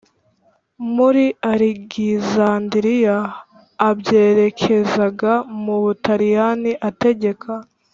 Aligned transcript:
Muri 0.95 1.25
alegizandiriya 1.51 3.17
a 3.87 3.89
bwerekezaga 3.97 5.33
mu 5.63 5.75
butaliyani 5.83 6.71
ategeka 6.89 7.51